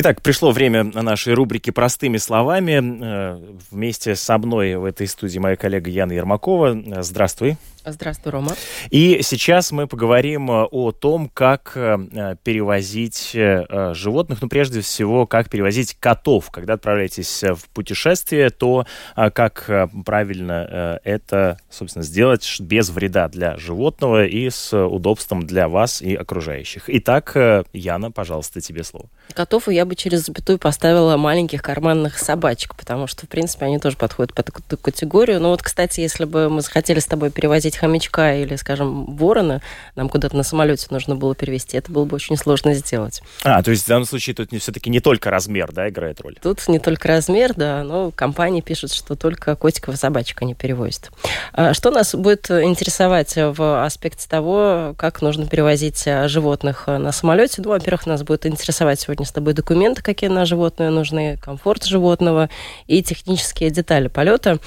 [0.00, 2.80] Итак, пришло время нашей рубрики «Простыми словами».
[3.02, 3.40] Э,
[3.72, 7.02] вместе со мной в этой студии моя коллега Яна Ермакова.
[7.02, 7.56] Здравствуй.
[7.84, 8.54] Здравствуй, Рома.
[8.90, 15.26] И сейчас мы поговорим э, о том, как э, перевозить э, животных, ну, прежде всего,
[15.26, 16.50] как перевозить котов.
[16.50, 19.70] Когда отправляетесь в путешествие, то как
[20.04, 26.84] правильно это, собственно, сделать без вреда для животного и с удобством для вас и окружающих.
[26.88, 27.36] Итак,
[27.72, 29.08] Яна, пожалуйста, тебе слово.
[29.34, 33.96] Котов я бы через запятую поставила маленьких карманных собачек, потому что, в принципе, они тоже
[33.96, 35.40] подходят под эту категорию.
[35.40, 39.60] Но вот, кстати, если бы мы захотели с тобой перевозить хомячка или, скажем, ворона,
[39.96, 43.22] нам куда-то на самолете нужно было перевести, это было бы очень сложно сделать.
[43.42, 46.36] А, то есть в данном случае тут все-таки не только размер, да, играет роль?
[46.40, 51.10] Тут не только размер, да, но компания пишет, что только котиков и собачек они перевозят.
[51.52, 57.62] А что нас будет интересовать в аспекте того, как нужно перевозить а, животных на самолете?
[57.62, 62.48] Ну, во-первых, нас будет интересовать сегодня с тобой документы, какие на животное нужны, комфорт животного
[62.86, 64.58] и технические детали полета.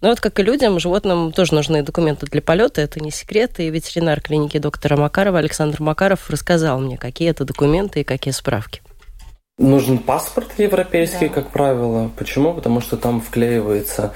[0.00, 3.58] Но вот как и людям, животным тоже нужны документы для полета, это не секрет.
[3.60, 8.82] И ветеринар клиники доктора Макарова Александр Макаров рассказал мне, какие это документы и какие справки.
[9.58, 11.34] Нужен паспорт европейский, да.
[11.34, 12.10] как правило.
[12.16, 12.54] Почему?
[12.54, 14.12] Потому что там вклеивается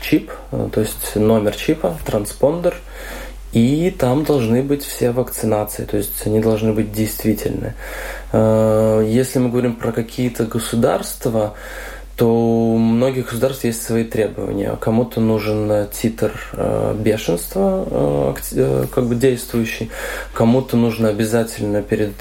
[0.00, 2.76] чип, э, то есть номер чипа, транспондер,
[3.54, 7.74] и там должны быть все вакцинации, то есть они должны быть действительны.
[8.32, 11.54] Э, если мы говорим про какие-то государства,
[12.16, 14.76] то у многих государств есть свои требования.
[14.80, 19.88] Кому-то нужен титр э, бешенства, э, как бы действующий,
[20.32, 22.14] кому-то нужно обязательно перед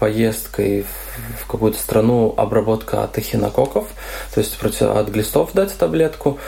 [0.00, 1.11] поездкой в
[1.48, 3.86] какую-то страну обработка от эхинококков,
[4.34, 6.38] то есть против, от глистов дать таблетку,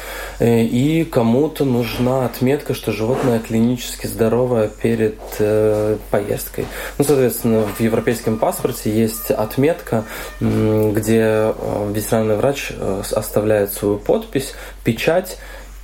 [0.40, 6.66] и кому-то нужна отметка, что животное клинически здоровое перед э, поездкой.
[6.98, 10.04] Ну, соответственно, в европейском паспорте есть отметка,
[10.40, 11.54] где
[11.90, 14.54] ветеринарный врач Э, оставляет свою подпись,
[14.84, 15.38] печать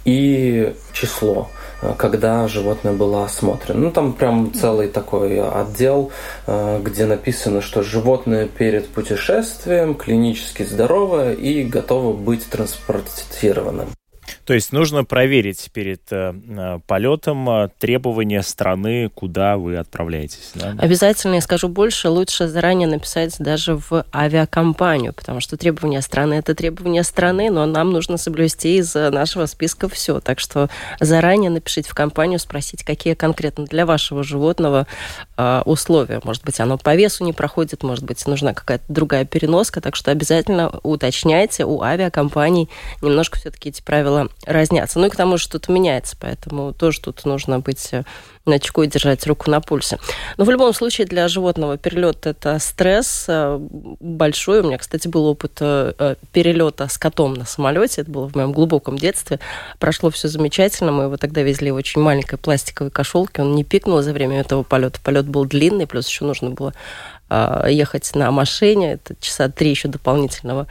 [0.05, 1.60] и число э,
[1.97, 3.81] когда животное было осмотрено.
[3.81, 6.11] Ну, там прям целый такой отдел,
[6.47, 13.89] э, где написано, что животное перед путешествием клинически здоровое и готово быть транспортированным.
[14.51, 20.51] То есть нужно проверить перед э, э, полетом э, требования страны, куда вы отправляетесь.
[20.57, 20.75] Да?
[20.77, 26.57] Обязательно, я скажу больше, лучше заранее написать даже в авиакомпанию, потому что требования страны это
[26.57, 30.19] требования страны, но нам нужно соблюсти из нашего списка все.
[30.19, 30.69] Так что
[30.99, 34.89] заранее напишите в компанию, спросить, какие конкретно для вашего животного
[35.37, 36.21] э, условия.
[36.25, 39.81] Может быть, оно по весу не проходит, может быть, нужна какая-то другая переноска.
[39.81, 42.69] Так что обязательно уточняйте у авиакомпаний
[43.01, 44.99] немножко все-таки эти правила разнятся.
[44.99, 48.05] Ну и к тому же что-то меняется, поэтому тоже тут нужно быть э,
[48.51, 49.99] на чеку и держать руку на пульсе.
[50.37, 53.59] Но в любом случае для животного перелет это стресс э,
[54.01, 54.61] большой.
[54.61, 58.03] У меня, кстати, был опыт э, перелета с котом на самолете.
[58.03, 59.41] Это было в моем глубоком детстве.
[59.79, 60.93] Прошло все замечательно.
[60.93, 63.43] Мы его тогда везли в очень маленькой пластиковой кошелке.
[63.43, 65.01] Он не пикнул за время этого полета.
[65.03, 66.75] Полет был длинный, плюс еще нужно было
[67.69, 70.67] ехать на машине, это часа три еще дополнительного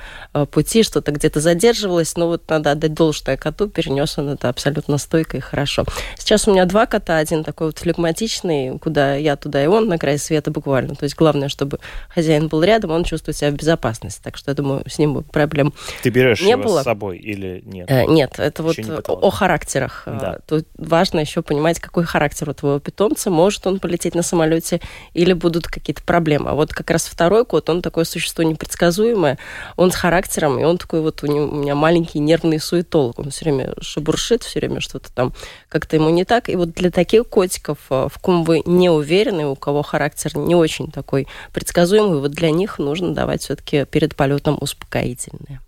[0.51, 5.37] пути, что-то где-то задерживалось, но вот надо отдать должное коту, перенес он это абсолютно стойко
[5.37, 5.85] и хорошо.
[6.17, 9.97] Сейчас у меня два кота, один такой вот флегматичный, куда я, туда и он, на
[9.97, 10.95] край света буквально.
[10.95, 14.21] То есть главное, чтобы хозяин был рядом, он чувствует себя в безопасности.
[14.23, 16.81] Так что я думаю, с ним проблем Ты берешь не его было.
[16.81, 17.89] с собой или нет?
[17.89, 18.75] Э, нет, это вот
[19.07, 20.03] о характерах.
[20.05, 20.39] Да.
[20.47, 23.29] Тут важно еще понимать, какой характер у твоего питомца.
[23.29, 24.81] Может он полететь на самолете
[25.13, 26.49] или будут какие-то проблемы.
[26.49, 29.37] А вот как раз второй кот, он такое существо непредсказуемое,
[29.75, 33.19] он с характером, и он такой вот у, него, у меня маленький нервный суетолог.
[33.19, 35.33] Он все время шебуршит, все время что-то там
[35.67, 36.49] как-то ему не так.
[36.49, 37.48] И вот для таких котиков,
[37.89, 42.51] э, в ком вы не уверены, у кого характер не очень такой предсказуемый, вот для
[42.51, 45.61] них нужно давать все-таки перед полетом успокоительное.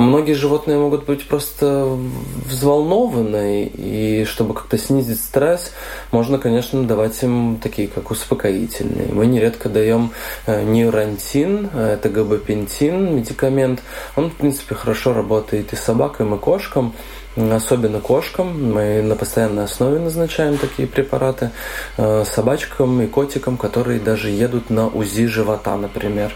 [0.00, 1.94] Многие животные могут быть просто
[2.46, 5.72] взволнованы, и чтобы как-то снизить стресс,
[6.10, 9.12] можно, конечно, давать им такие, как успокоительные.
[9.12, 10.12] Мы нередко даем
[10.46, 13.82] э, нейрантин, это габапентин, медикамент.
[14.16, 16.94] Он, в принципе, хорошо работает и собакам, и кошкам
[17.36, 18.72] особенно кошкам.
[18.72, 21.50] Мы на постоянной основе назначаем такие препараты
[21.96, 26.32] э, собачкам и котикам, которые даже едут на УЗИ живота, например.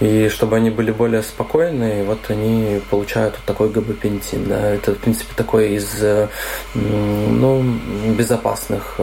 [0.00, 4.48] И чтобы они были более спокойные, вот они получают вот такой габапентин.
[4.48, 4.70] Да.
[4.70, 6.02] Это, в принципе, такой из
[6.74, 7.62] ну,
[8.16, 8.98] безопасных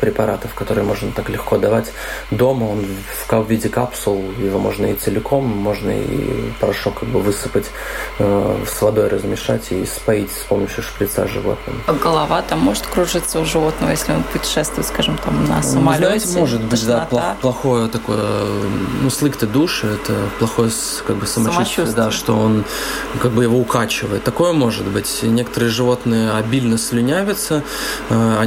[0.00, 1.92] препаратов, которые можно так легко давать
[2.30, 2.64] дома.
[2.64, 2.84] Он
[3.30, 7.66] в виде капсул, его можно и целиком, можно и порошок как бы высыпать
[8.18, 11.82] с водой размешать и споить с помощью шприца животным.
[11.86, 16.26] А голова там может кружиться у животного, если он путешествует, скажем, там на самолете?
[16.32, 18.44] Ну, может быть, да, плохое такое,
[19.02, 20.70] ну, слык-то души, это плохое
[21.06, 22.64] как бы самочувствие, самочувствие, да, что он
[23.20, 24.24] как бы его укачивает.
[24.24, 25.22] Такое может быть.
[25.22, 27.62] Некоторые животные обильно слюнявятся,
[28.08, 28.44] э, а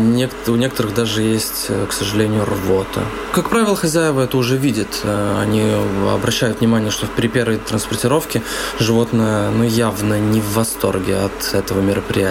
[0.48, 3.02] у некоторых даже есть, э, к сожалению, рвота.
[3.32, 5.02] Как правило, хозяева это уже видят.
[5.04, 5.64] Э, они
[6.14, 8.42] обращают внимание, что при первой транспортировке
[8.80, 12.23] животное ну, явно не в восторге от этого мероприятия.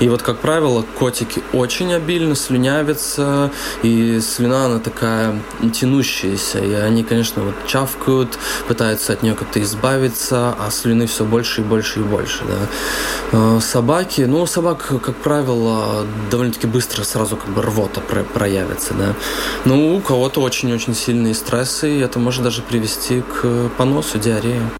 [0.00, 3.50] И вот, как правило, котики очень обильно слюнявятся,
[3.82, 5.40] и слюна, она такая
[5.72, 8.38] тянущаяся, и они, конечно, вот чавкают,
[8.68, 12.68] пытаются от нее как-то избавиться, а слюны все больше и больше и больше, да.
[13.32, 19.14] Э, собаки, ну, собак, как правило, довольно-таки быстро сразу как бы рвота проявится, да.
[19.64, 24.79] Ну, у кого-то очень-очень сильные стрессы, и это может даже привести к поносу, диарее.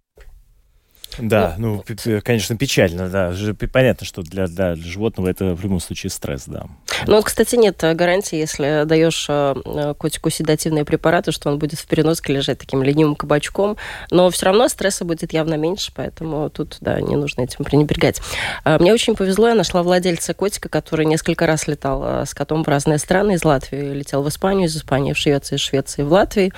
[1.19, 3.35] Да, ну, ну конечно, печально, да.
[3.73, 6.67] Понятно, что для, для животного это в любом случае стресс, да.
[7.07, 11.87] Ну, вот, кстати, нет гарантии, если даешь э, котику седативные препараты, что он будет в
[11.87, 13.77] переноске лежать таким ленивым кабачком,
[14.11, 18.21] но все равно стресса будет явно меньше, поэтому тут, да, не нужно этим пренебрегать.
[18.65, 22.69] Мне очень повезло, я нашла владельца котика, который несколько раз летал э, с котом в
[22.69, 26.53] разные страны, из Латвии летел в Испанию, из Испании в Швецию, из Швеции в Латвию.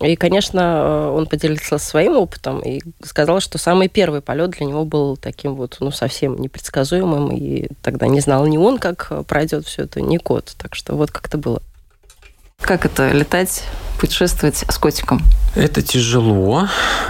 [0.00, 4.84] И, конечно, э, он поделился своим опытом и сказал, что самый первый полет для него
[4.84, 9.82] был таким вот, ну, совсем непредсказуемым, и тогда не знал ни он, как пройдет все
[9.82, 10.54] это, ни кот.
[10.56, 11.62] Так что вот как это было.
[12.68, 13.64] Как это летать,
[13.98, 15.22] путешествовать с котиком?
[15.54, 16.68] Это тяжело.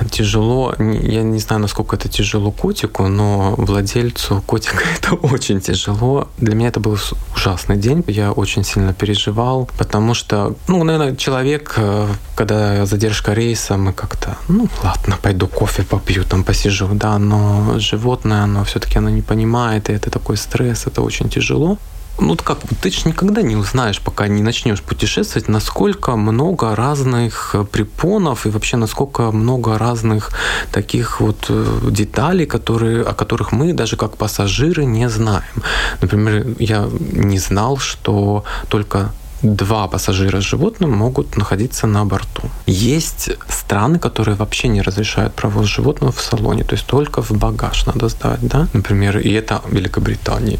[0.08, 0.72] Тяжело.
[0.78, 6.28] Я не знаю, насколько это тяжело котику, но владельцу котика это очень тяжело.
[6.38, 6.96] Для меня это был
[7.34, 8.04] ужасный день.
[8.06, 12.06] Я очень сильно переживал, потому что, ну, наверное, человек, э,
[12.36, 18.44] когда задержка рейса, мы как-то, ну, ладно, пойду кофе попью, там посижу, да, но животное,
[18.44, 21.78] оно все-таки оно не понимает, и это такой стресс, это очень тяжело
[22.20, 27.64] ну как, ты же никогда не узнаешь, пока не начнешь путешествовать, насколько много разных э,
[27.64, 30.30] препонов и вообще насколько много разных
[30.72, 35.62] таких вот э, деталей, которые, о которых мы даже как пассажиры не знаем.
[36.00, 39.12] Например, я не знал, что только
[39.42, 42.42] два пассажира с животным могут находиться на борту.
[42.66, 47.86] Есть страны, которые вообще не разрешают провоз животного в салоне, то есть только в багаж
[47.86, 50.58] надо сдать, да, например, и это Великобритания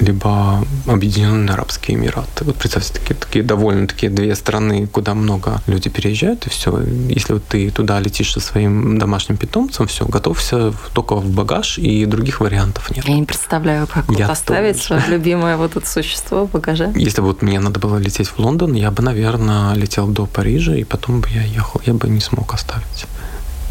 [0.00, 2.44] либо Объединенные Арабские Эмираты.
[2.44, 6.80] Вот представьте, такие, такие довольно-таки две страны, куда много люди переезжают, и все.
[7.08, 12.04] Если вот ты туда летишь со своим домашним питомцем, все, готовься только в багаж, и
[12.06, 13.04] других вариантов нет.
[13.06, 16.92] Я не представляю, как я вот оставить свое любимое вот это существо в багаже.
[16.94, 20.74] Если бы вот мне надо было лететь в Лондон, я бы, наверное, летел до Парижа,
[20.74, 21.80] и потом бы я ехал.
[21.86, 23.06] Я бы не смог оставить.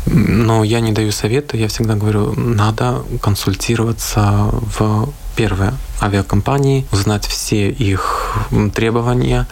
[0.05, 7.69] Но я не даю совета, я всегда говорю, надо консультироваться в первое авиакомпании, узнать все
[7.69, 8.35] их
[8.73, 9.47] требования.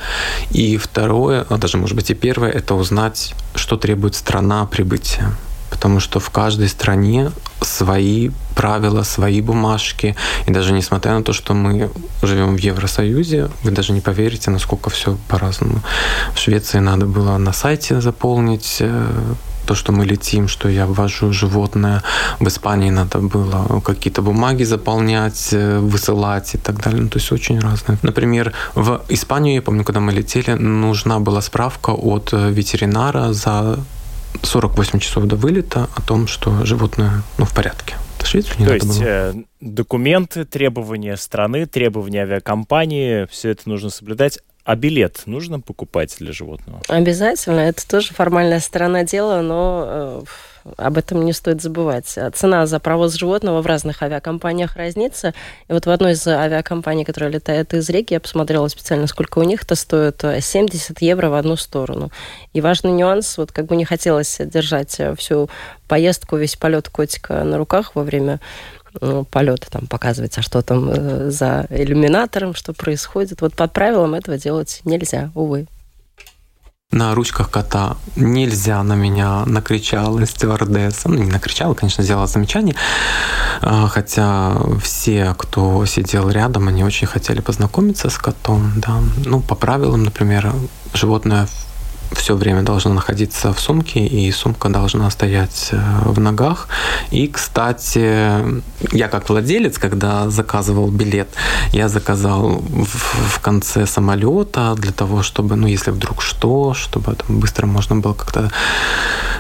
[0.52, 5.32] И второе, а даже может быть и первое, это узнать, что требует страна прибытия.
[5.70, 7.32] Потому что в каждой стране
[7.62, 10.16] свои правила, свои бумажки.
[10.46, 11.90] И даже несмотря на то, что мы
[12.22, 15.82] живем в Евросоюзе, вы даже не поверите, насколько все по-разному.
[16.36, 19.34] В Швеции надо было на сайте заполнить э,
[19.66, 22.02] то, что мы летим, что я ввожу животное.
[22.40, 27.02] В Испании надо было какие-то бумаги заполнять, э, высылать и так далее.
[27.02, 27.98] Ну, то есть очень разные.
[28.04, 33.80] Например, в Испанию, я помню, когда мы летели, нужна была справка от э, ветеринара за
[34.42, 37.96] 48 часов до вылета о том, что животное ну, в порядке.
[38.26, 39.04] Швецию не То есть было.
[39.06, 44.40] Э, документы, требования страны, требования авиакомпании, все это нужно соблюдать.
[44.66, 46.82] А билет нужно покупать для животного?
[46.88, 47.60] Обязательно.
[47.60, 50.24] Это тоже формальная сторона дела, но
[50.66, 52.18] э, об этом не стоит забывать.
[52.34, 55.34] Цена за провоз животного в разных авиакомпаниях разнится.
[55.68, 59.44] И вот в одной из авиакомпаний, которая летает из Риги, я посмотрела специально, сколько у
[59.44, 60.24] них это стоит.
[60.40, 62.10] 70 евро в одну сторону.
[62.54, 65.50] И важный нюанс, вот как бы не хотелось держать всю
[65.90, 68.40] поездку, весь полет котика на руках во время
[68.83, 68.83] Э,
[69.30, 73.42] полета, там показывается, что там э, за иллюминатором, что происходит.
[73.42, 75.68] Вот под правилам этого делать нельзя, увы.
[76.94, 81.10] На ручках кота нельзя на меня накричала стюардесса.
[81.10, 82.76] Ну, не накричала, конечно, сделала замечание.
[83.62, 88.74] А, хотя все, кто сидел рядом, они очень хотели познакомиться с котом.
[88.76, 89.00] Да.
[89.26, 90.54] Ну, по правилам, например,
[90.94, 91.48] животное
[92.14, 96.68] все время должна находиться в сумке, и сумка должна стоять э, в ногах.
[97.12, 101.30] И, кстати, я как владелец, когда заказывал билет,
[101.72, 107.40] я заказал в, в конце самолета для того, чтобы, ну, если вдруг что, чтобы там
[107.40, 108.52] быстро можно было как-то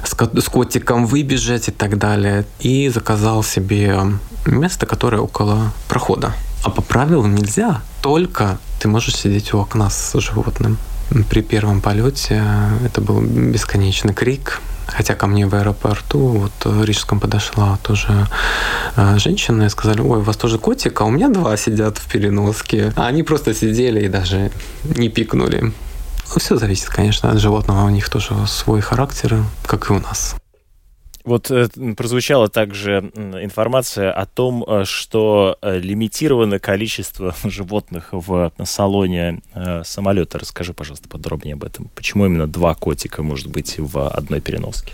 [0.04, 2.46] с, с котиком выбежать и так далее.
[2.60, 4.00] И заказал себе
[4.46, 6.34] место, которое около прохода.
[6.64, 7.82] А по правилам нельзя.
[8.02, 10.78] Только ты можешь сидеть у окна с животным.
[11.30, 12.44] При первом полете
[12.86, 14.62] это был бесконечный крик.
[14.88, 18.28] Хотя ко мне в аэропорту, вот в Рижском подошла тоже
[18.96, 22.12] э, женщина и сказали, ой, у вас тоже котик, а у меня два сидят в
[22.12, 22.92] переноске.
[22.96, 24.52] А они просто сидели и даже
[24.84, 25.62] не пикнули.
[25.62, 27.86] Ну, все зависит, конечно, от животного.
[27.86, 30.36] У них тоже свой характер, как и у нас.
[31.24, 39.42] Вот э, прозвучала также информация о том, э, что э, лимитировано количество животных в салоне
[39.84, 40.40] самолета.
[40.40, 41.90] Расскажи, пожалуйста, подробнее об этом.
[41.96, 44.94] Почему именно два котика может быть в одной переноске?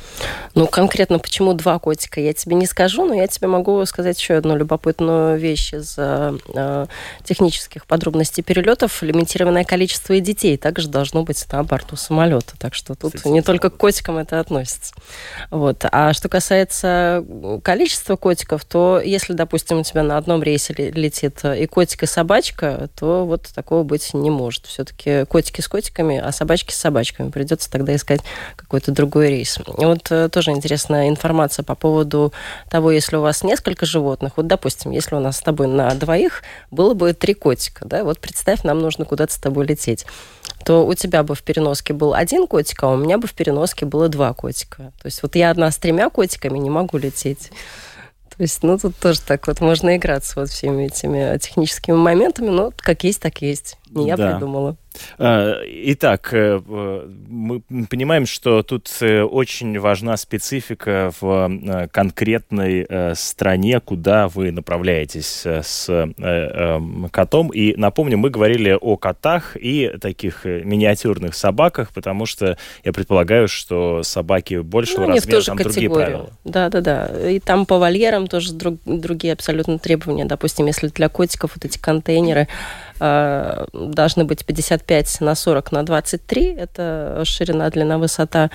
[0.54, 4.36] Ну, конкретно почему два котика, я тебе не скажу, но я тебе могу сказать еще
[4.36, 6.86] одну любопытную вещь из э,
[7.24, 9.02] технических подробностей перелетов.
[9.02, 12.54] Лимитированное количество и детей также должно быть на борту самолета.
[12.60, 14.94] Так что тут Кстати, не только к котикам это относится.
[15.50, 15.86] Вот.
[15.92, 17.24] А что касается
[17.64, 22.90] количества котиков, то если, допустим, у тебя на одном рейсе летит и котик, и собачка,
[23.00, 24.66] то вот такого быть не может.
[24.66, 27.30] Все-таки котики с котиками, а собачки с собачками.
[27.30, 28.20] Придется тогда искать
[28.58, 29.60] какой-то другой рейс.
[29.60, 32.34] И вот э, тоже интересная информация по поводу
[32.70, 34.34] того, если у вас несколько животных.
[34.36, 38.20] Вот, допустим, если у нас с тобой на двоих было бы три котика, да, вот
[38.20, 40.06] представь, нам нужно куда-то с тобой лететь
[40.70, 43.88] то у тебя бы в переноске был один котик, а у меня бы в переноске
[43.88, 44.94] было два котика.
[45.02, 47.50] То есть вот я одна с тремя котиками не могу лететь.
[48.38, 52.72] То есть, ну, тут тоже так вот можно играться вот всеми этими техническими моментами, но
[52.78, 53.78] как есть, так есть.
[53.96, 54.32] Я да.
[54.32, 54.78] придумала.
[55.18, 63.80] А, итак, э, мы понимаем, что тут э, очень важна специфика в э, конкретной стране,
[63.80, 67.50] куда вы направляетесь с эм, котом.
[67.50, 74.04] И напомню, мы говорили о котах и таких миниатюрных собаках, потому что я предполагаю, что
[74.04, 75.74] собаки большего ну, размера, там категорию.
[75.74, 76.30] другие правила.
[76.44, 77.30] Да, да, да.
[77.30, 80.26] И там по вольерам тоже друг, другие абсолютно требования.
[80.26, 82.48] Допустим, если для котиков вот эти контейнеры
[83.00, 88.50] э, должны быть 55 на 40 на 23, это ширина, длина, высота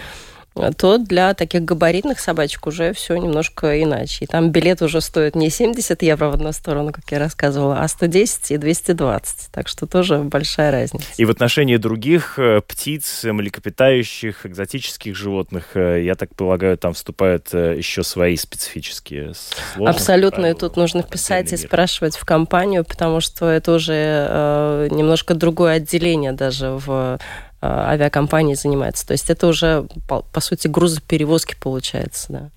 [0.76, 4.25] то для таких габаритных собачек уже все немножко иначе.
[4.25, 7.88] И там билет уже стоит не 70 евро в одну сторону, как я рассказывала, а
[7.88, 9.50] 110 и 220.
[9.50, 11.06] Так что тоже большая разница.
[11.16, 17.49] И в отношении других э, птиц, млекопитающих, экзотических животных, э, я так полагаю, там вступают
[17.52, 19.32] э, еще свои специфические
[19.75, 20.00] сложности.
[20.00, 20.46] Абсолютно.
[20.46, 25.75] И тут нужно писать и спрашивать в компанию, потому что это уже э, немножко другое
[25.75, 27.18] отделение даже в Э,
[27.64, 29.06] авиакомпании занимается.
[29.06, 32.50] То есть это уже, по, по сути, грузоперевозки получается, да.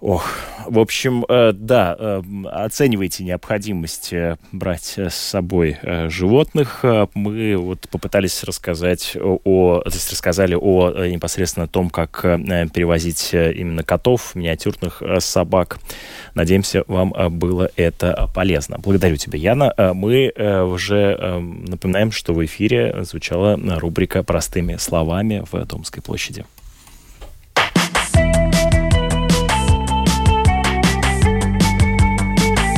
[0.00, 0.26] Ох,
[0.66, 5.76] в общем, э, да, э, оценивайте необходимость э, брать с собой
[6.08, 6.84] животных.
[7.14, 14.34] Мы вот попытались рассказать о, то есть рассказали о непосредственно том, как перевозить именно котов,
[14.34, 15.78] миниатюрных собак.
[16.34, 18.78] Надеемся, вам было это полезно.
[18.78, 19.74] Благодарю тебя, Яна.
[19.94, 21.16] Мы уже
[21.68, 26.44] напоминаем, что в эфире звучала рубрика «Простыми словами» в Домской площади.